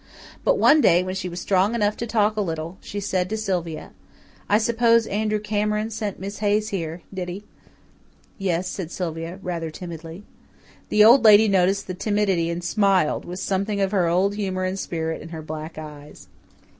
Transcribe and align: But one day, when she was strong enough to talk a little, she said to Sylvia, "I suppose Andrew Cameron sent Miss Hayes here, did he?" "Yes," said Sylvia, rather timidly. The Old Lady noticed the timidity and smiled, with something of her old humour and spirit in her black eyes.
But 0.43 0.57
one 0.57 0.81
day, 0.81 1.03
when 1.03 1.13
she 1.13 1.29
was 1.29 1.39
strong 1.39 1.75
enough 1.75 1.95
to 1.97 2.07
talk 2.07 2.35
a 2.35 2.41
little, 2.41 2.79
she 2.81 2.99
said 2.99 3.29
to 3.29 3.37
Sylvia, 3.37 3.91
"I 4.49 4.57
suppose 4.57 5.05
Andrew 5.05 5.37
Cameron 5.39 5.91
sent 5.91 6.19
Miss 6.19 6.39
Hayes 6.39 6.69
here, 6.69 7.03
did 7.13 7.29
he?" 7.29 7.43
"Yes," 8.39 8.67
said 8.67 8.89
Sylvia, 8.91 9.37
rather 9.43 9.69
timidly. 9.69 10.23
The 10.89 11.05
Old 11.05 11.23
Lady 11.23 11.47
noticed 11.47 11.85
the 11.85 11.93
timidity 11.93 12.49
and 12.49 12.63
smiled, 12.63 13.25
with 13.25 13.37
something 13.39 13.79
of 13.79 13.91
her 13.91 14.07
old 14.07 14.33
humour 14.33 14.63
and 14.63 14.79
spirit 14.79 15.21
in 15.21 15.29
her 15.29 15.43
black 15.43 15.77
eyes. 15.77 16.25